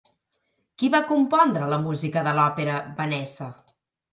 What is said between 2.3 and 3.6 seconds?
l'òpera Vanessa?